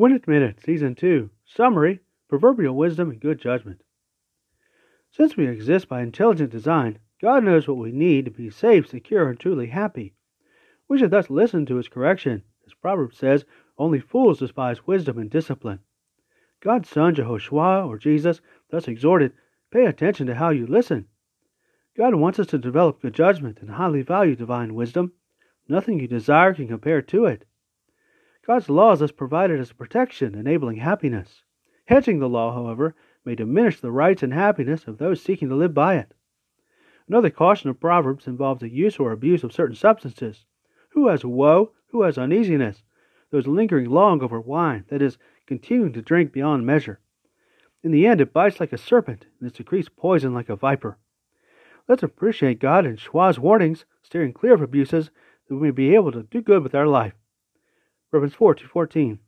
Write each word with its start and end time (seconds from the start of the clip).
Win 0.00 0.18
Minute, 0.26 0.62
Season 0.64 0.94
2. 0.94 1.28
Summary 1.44 2.00
Proverbial 2.26 2.74
Wisdom 2.74 3.10
and 3.10 3.20
Good 3.20 3.38
Judgment. 3.38 3.82
Since 5.10 5.36
we 5.36 5.46
exist 5.46 5.88
by 5.88 6.00
intelligent 6.00 6.48
design, 6.48 7.00
God 7.20 7.44
knows 7.44 7.68
what 7.68 7.76
we 7.76 7.92
need 7.92 8.24
to 8.24 8.30
be 8.30 8.48
safe, 8.48 8.88
secure, 8.88 9.28
and 9.28 9.38
truly 9.38 9.66
happy. 9.66 10.14
We 10.88 10.96
should 10.96 11.10
thus 11.10 11.28
listen 11.28 11.66
to 11.66 11.76
His 11.76 11.88
correction. 11.88 12.44
As 12.66 12.72
Proverbs 12.72 13.18
says, 13.18 13.44
only 13.76 14.00
fools 14.00 14.38
despise 14.38 14.86
wisdom 14.86 15.18
and 15.18 15.28
discipline. 15.28 15.80
God's 16.60 16.88
Son, 16.88 17.14
Jehoshua, 17.14 17.86
or 17.86 17.98
Jesus, 17.98 18.40
thus 18.70 18.88
exhorted, 18.88 19.34
pay 19.70 19.84
attention 19.84 20.26
to 20.28 20.34
how 20.34 20.48
you 20.48 20.66
listen. 20.66 21.08
God 21.94 22.14
wants 22.14 22.38
us 22.38 22.46
to 22.46 22.58
develop 22.58 23.02
good 23.02 23.12
judgment 23.12 23.58
and 23.60 23.72
highly 23.72 24.00
value 24.00 24.34
divine 24.34 24.74
wisdom. 24.74 25.12
Nothing 25.68 26.00
you 26.00 26.08
desire 26.08 26.54
can 26.54 26.68
compare 26.68 27.02
to 27.02 27.26
it. 27.26 27.44
God's 28.46 28.70
law 28.70 28.92
is 28.92 29.00
thus 29.00 29.12
provided 29.12 29.60
as 29.60 29.70
a 29.70 29.74
protection, 29.74 30.34
enabling 30.34 30.78
happiness. 30.78 31.42
Hedging 31.84 32.18
the 32.20 32.28
law, 32.28 32.54
however, 32.54 32.94
may 33.24 33.34
diminish 33.34 33.80
the 33.80 33.92
rights 33.92 34.22
and 34.22 34.32
happiness 34.32 34.86
of 34.86 34.98
those 34.98 35.22
seeking 35.22 35.48
to 35.50 35.54
live 35.54 35.74
by 35.74 35.96
it. 35.96 36.14
Another 37.06 37.30
caution 37.30 37.68
of 37.68 37.80
Proverbs 37.80 38.26
involves 38.26 38.60
the 38.60 38.70
use 38.70 38.98
or 38.98 39.12
abuse 39.12 39.44
of 39.44 39.52
certain 39.52 39.76
substances. 39.76 40.46
Who 40.90 41.08
has 41.08 41.24
woe? 41.24 41.72
Who 41.88 42.02
has 42.02 42.16
uneasiness? 42.16 42.82
Those 43.30 43.46
lingering 43.46 43.90
long 43.90 44.22
over 44.22 44.40
wine, 44.40 44.84
that 44.88 45.02
is, 45.02 45.18
continuing 45.46 45.92
to 45.92 46.02
drink 46.02 46.32
beyond 46.32 46.64
measure. 46.64 47.00
In 47.82 47.90
the 47.90 48.06
end, 48.06 48.20
it 48.20 48.32
bites 48.32 48.60
like 48.60 48.72
a 48.72 48.78
serpent, 48.78 49.26
and 49.38 49.50
it 49.50 49.56
secretes 49.56 49.88
poison 49.88 50.32
like 50.32 50.48
a 50.48 50.56
viper. 50.56 50.98
Let's 51.88 52.02
appreciate 52.02 52.60
God 52.60 52.86
and 52.86 52.98
Shua's 52.98 53.38
warnings, 53.38 53.84
steering 54.02 54.32
clear 54.32 54.54
of 54.54 54.62
abuses, 54.62 55.10
that 55.48 55.56
we 55.56 55.68
may 55.68 55.70
be 55.72 55.94
able 55.94 56.12
to 56.12 56.22
do 56.22 56.40
good 56.40 56.62
with 56.62 56.74
our 56.74 56.86
life. 56.86 57.14
Romans 58.12 58.34
4 58.34 58.54
to 58.56 58.64
14. 58.72 59.18